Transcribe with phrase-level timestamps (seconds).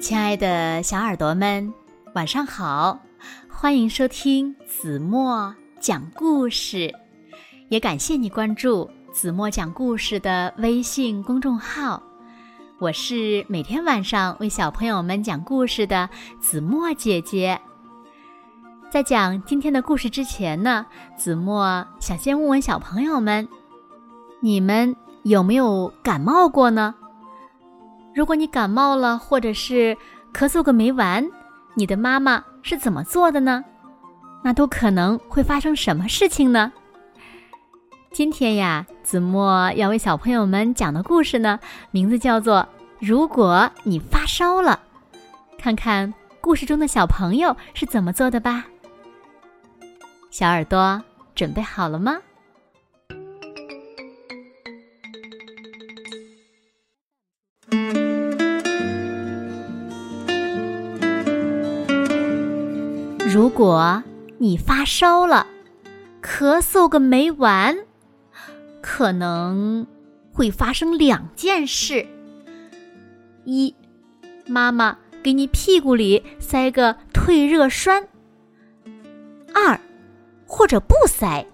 [0.00, 1.74] 亲爱的小耳朵们，
[2.14, 3.00] 晚上好！
[3.50, 6.94] 欢迎收听子墨讲故事，
[7.68, 12.00] 也感谢你关注子墨讲故事的微信公众号。
[12.78, 16.08] 我是每天晚上为小朋友们讲故事的
[16.40, 17.60] 子墨姐姐。
[18.90, 20.86] 在讲今天的故事之前呢，
[21.16, 23.48] 子墨想先问问小朋友们：
[24.40, 24.94] 你们
[25.24, 26.94] 有没有感冒过呢？
[28.18, 29.96] 如果你感冒了，或者是
[30.34, 31.24] 咳嗽个没完，
[31.74, 33.64] 你的妈妈是怎么做的呢？
[34.42, 36.72] 那都可能会发生什么事情呢？
[38.10, 41.60] 今天呀，子墨要为小朋友们讲的故事呢，
[41.92, 42.56] 名字叫做
[42.98, 44.80] 《如果你发烧了》，
[45.56, 48.64] 看看故事中的小朋友是怎么做的吧。
[50.32, 51.00] 小耳朵
[51.36, 52.18] 准备好了吗？
[63.38, 64.02] 如果
[64.38, 65.46] 你发烧了，
[66.20, 67.78] 咳嗽个没完，
[68.82, 69.86] 可能
[70.32, 72.04] 会发生两件事：
[73.44, 73.72] 一，
[74.44, 78.02] 妈妈给你屁股里塞个退热栓；
[79.54, 79.78] 二。
[80.44, 81.46] 或者不塞。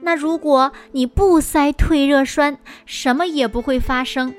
[0.00, 2.56] 那如果你不塞退热栓，
[2.86, 4.34] 什么也不会发生。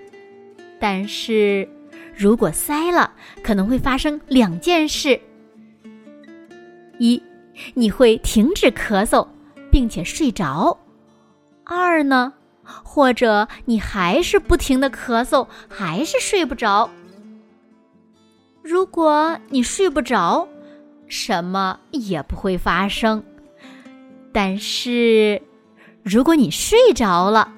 [0.80, 1.70] 但是，
[2.16, 5.22] 如果塞了，可能会发生两件事：
[7.00, 7.22] 一，
[7.74, 9.28] 你会停止咳嗽，
[9.72, 10.78] 并且睡着；
[11.64, 16.90] 二呢，或者你还是不停的咳嗽，还是睡不着。
[18.64, 20.48] 如果你睡不着，
[21.08, 23.24] 什么也不会发生，
[24.34, 25.42] 但是，
[26.04, 27.52] 如果你睡着了，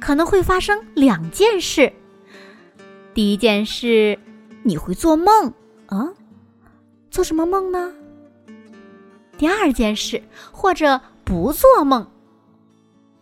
[0.00, 1.92] 可能会发生两件事。
[3.14, 4.18] 第一件事，
[4.64, 5.52] 你会做梦
[5.86, 6.12] 啊，
[7.10, 7.92] 做什么梦呢？
[9.38, 12.06] 第二件事，或者不做梦。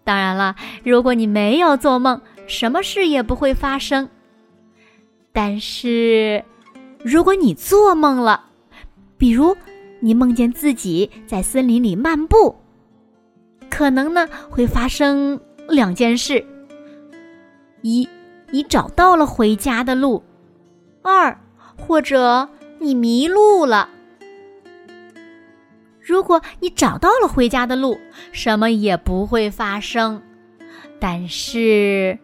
[0.04, 4.08] 当然了，如果你没有做梦，什么事也不会发生。
[5.32, 6.44] 但是，
[7.03, 8.44] 如果你做梦了，
[9.16, 9.56] 比如，
[10.00, 12.56] 你梦见自己在森林里漫步，
[13.70, 16.44] 可能呢会发生两件事：
[17.80, 18.08] 一，
[18.50, 20.22] 你找到了回家的路；
[21.03, 21.41] 二，
[21.76, 22.48] 或者
[22.78, 23.88] 你迷路了。
[26.04, 27.98] 如果你找到了回家的路，
[28.31, 30.20] 什么也不会发生；
[31.00, 32.19] 但是，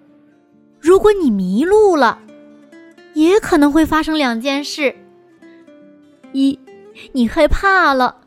[0.78, 2.18] 如果你迷路了，
[3.14, 4.94] 也可能会发生两件事：
[6.32, 6.60] 一。
[7.12, 8.20] 你害怕了，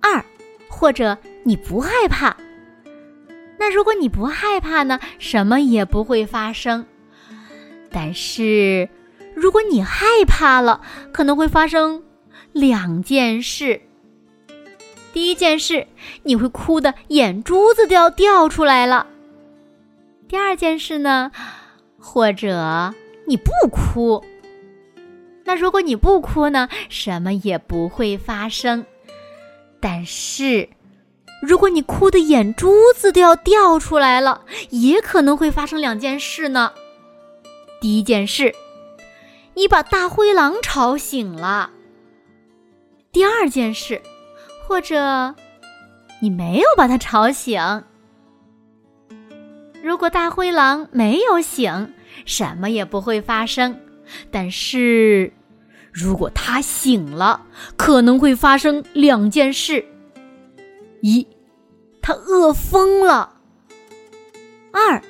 [0.00, 0.22] 二，
[0.68, 2.36] 或者你不害怕。
[3.58, 5.00] 那如果你不害怕呢？
[5.18, 6.84] 什么也不会发生。
[7.90, 8.90] 但是，
[9.34, 10.82] 如果你害怕了，
[11.12, 12.02] 可能会发生
[12.52, 13.80] 两件事。
[15.16, 15.86] 第一件事，
[16.24, 19.06] 你会哭的眼珠子都要掉出来了。
[20.28, 21.32] 第二件事呢？
[21.98, 22.92] 或者
[23.26, 24.22] 你不哭。
[25.42, 28.84] 那如果你不哭呢，什么也不会发生。
[29.80, 30.68] 但是，
[31.40, 36.74] 如果你哭的眼珠子都要掉出来了，也可能会发生两件事呢。
[37.80, 38.54] 第一件事，
[39.54, 41.70] 你把大灰狼吵醒了；
[43.10, 44.02] 第二件事，
[44.66, 45.34] 或者
[46.20, 47.60] 你没有把它吵醒。
[49.82, 51.94] 如果大灰狼没有醒，
[52.24, 53.78] 什么也不会发生。
[54.30, 55.32] 但是，
[55.92, 57.46] 如果他醒了，
[57.76, 59.84] 可能会发生两件事：
[61.00, 61.26] 一，
[62.02, 63.30] 他饿疯了；
[64.72, 65.00] 二，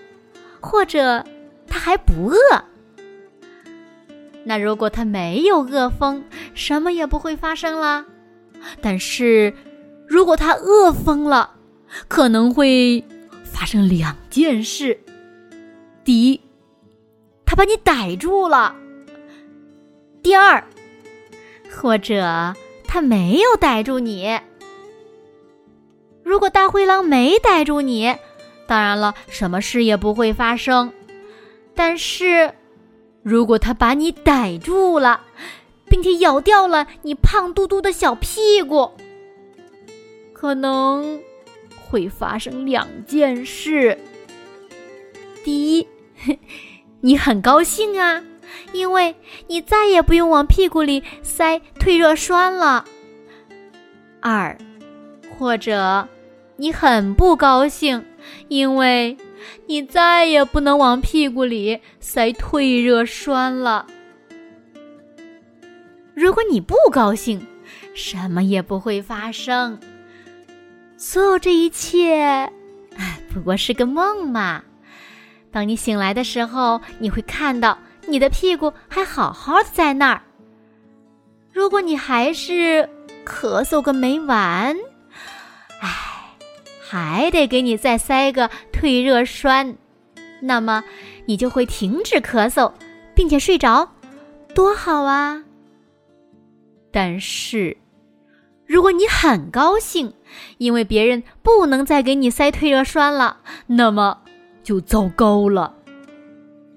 [0.60, 1.24] 或者
[1.66, 2.64] 他还不饿。
[4.44, 6.22] 那如果他没有饿疯，
[6.54, 8.04] 什么也不会发生啦。
[8.80, 9.54] 但是，
[10.06, 11.50] 如果他饿疯了，
[12.08, 13.04] 可能会
[13.44, 14.98] 发生两件事：
[16.04, 16.40] 第一，
[17.44, 18.74] 他把你逮住了。
[20.22, 20.62] 第二，
[21.70, 22.54] 或者
[22.86, 24.38] 他没有逮住你。
[26.24, 28.14] 如果大灰狼没逮住你，
[28.66, 30.92] 当然了，什么事也不会发生。
[31.74, 32.52] 但是，
[33.22, 35.20] 如果他把你逮住了，
[35.88, 38.90] 并且咬掉了你胖嘟嘟的小屁股，
[40.32, 41.20] 可能
[41.88, 43.98] 会发生两件事。
[45.44, 45.86] 第一，
[47.00, 48.22] 你很高兴啊。
[48.72, 49.14] 因为
[49.48, 52.84] 你再也不用往屁股里塞退热栓了。
[54.20, 54.56] 二，
[55.36, 56.08] 或者
[56.56, 58.04] 你很不高兴，
[58.48, 59.16] 因为
[59.66, 63.86] 你再也不能往屁股里塞退热栓了。
[66.16, 67.46] 如果你不高兴，
[67.94, 69.78] 什么也不会发生。
[70.96, 72.50] 所有这一切，
[72.96, 74.62] 哎，不过是个梦嘛。
[75.52, 77.76] 当你醒来的时候，你会看到
[78.08, 80.22] 你的屁股还好好的在那儿。
[81.52, 82.88] 如果你还是
[83.26, 84.74] 咳嗽个没完，
[85.82, 85.90] 哎，
[86.80, 89.76] 还得给你再塞个退热栓，
[90.40, 90.82] 那么
[91.26, 92.72] 你就会停止咳嗽，
[93.14, 93.92] 并且睡着，
[94.54, 95.42] 多好啊！
[96.96, 97.76] 但是，
[98.64, 100.14] 如果你很高兴，
[100.56, 104.22] 因为别人不能再给你塞退热栓了，那么
[104.62, 105.74] 就糟糕了。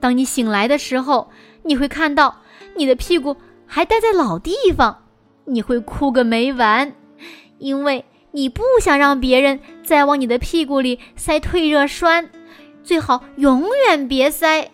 [0.01, 1.29] 当你醒来的时候，
[1.63, 2.41] 你会看到
[2.75, 5.05] 你的屁股还待在老地方，
[5.45, 6.93] 你会哭个没完，
[7.57, 12.29] 因为你不想让别人再往你的屁股里塞退热栓，
[12.83, 14.69] 最好永远别塞。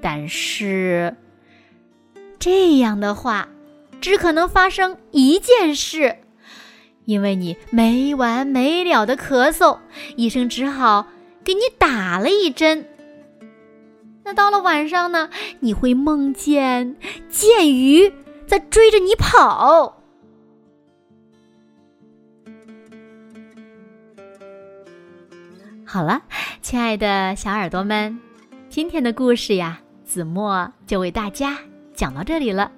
[0.00, 1.14] 但是，
[2.38, 3.46] 这样的话。
[4.04, 6.18] 只可能发生一件事，
[7.06, 9.78] 因为你没完没了的咳嗽，
[10.16, 11.08] 医生只好
[11.42, 12.86] 给你打了一针。
[14.22, 15.30] 那到了晚上呢？
[15.60, 16.96] 你会梦见
[17.30, 18.12] 剑鱼
[18.46, 20.02] 在追着你跑。
[25.86, 26.22] 好了，
[26.60, 28.20] 亲爱的小耳朵们，
[28.68, 31.56] 今天的故事呀，子墨就为大家
[31.94, 32.70] 讲到这里了。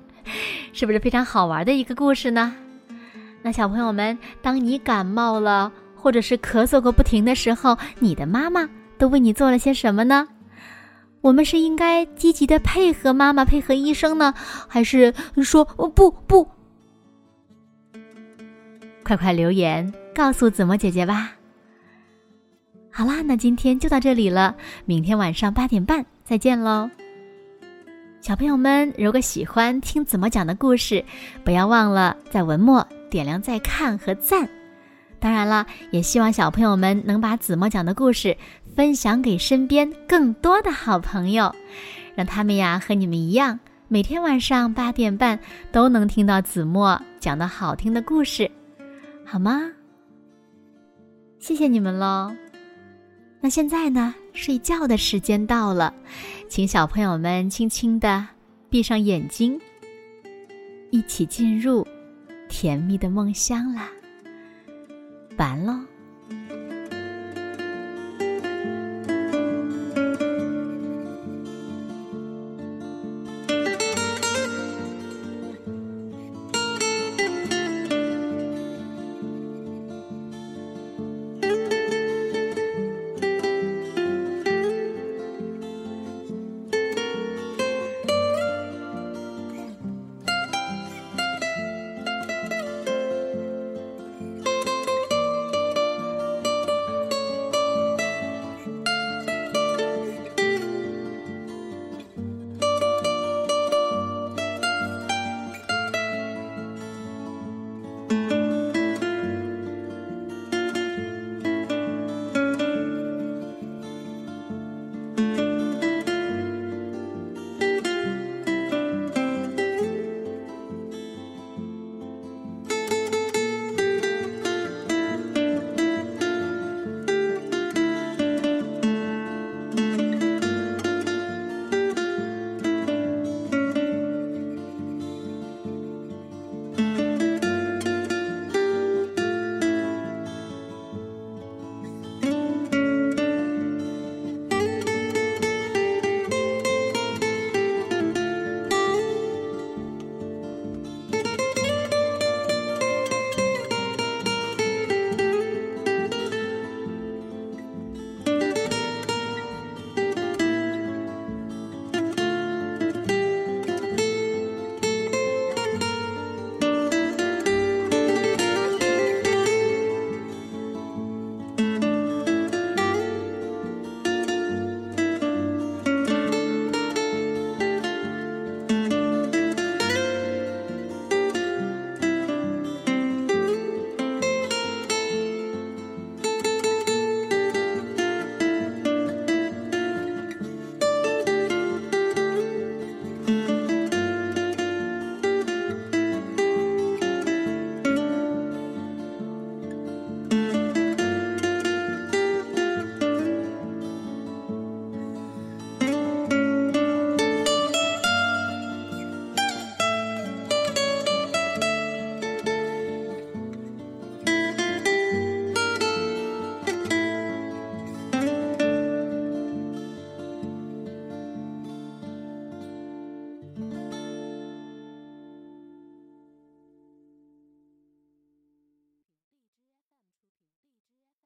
[0.77, 2.55] 是不是非常好玩的一个故事呢？
[3.41, 8.69] 那小朋友们，当你感冒了，或者是咳嗽个不停的时候，你的妈妈
[8.99, 10.29] 都为你做了些什么呢？
[11.23, 14.35] 我们是应该积极的配合妈妈，配合医生呢，
[14.69, 16.47] 还是说不不？
[19.03, 21.33] 快快留言告诉子墨姐姐吧。
[22.93, 26.91] 好啦，那今天就到这里了，明天晚上八点半再见喽。
[28.27, 31.05] 小朋友们，如果喜欢听子墨讲的故事，
[31.45, 34.49] 不要忘了在文末点亮再看和赞。
[35.21, 38.37] 当然了，也希望小朋友们能把子墨讲的故事
[38.75, 41.55] 分享给身边更多的好朋友，
[42.17, 45.39] 让他们呀和你们一样，每天晚上八点半
[45.71, 48.51] 都能听到子墨讲的好听的故事，
[49.25, 49.71] 好吗？
[51.39, 52.35] 谢谢你们喽。
[53.41, 54.13] 那现在呢？
[54.37, 55.93] 睡觉的时间到了，
[56.49, 58.25] 请小朋友们轻轻的
[58.69, 59.59] 闭上眼睛，
[60.91, 61.85] 一起进入
[62.49, 63.89] 甜蜜的梦乡啦。
[65.39, 65.81] 完喽。